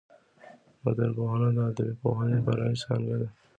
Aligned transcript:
متنپوهنه 0.83 1.47
د 1.57 1.59
ادبپوهني 1.69 2.37
فرعي 2.45 2.75
څانګه 2.83 3.15
ده. 3.21 3.27